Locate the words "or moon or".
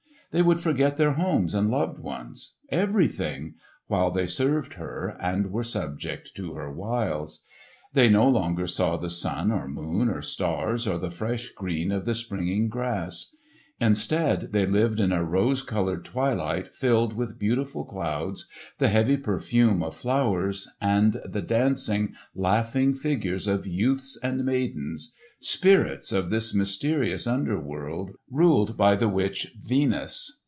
9.51-10.21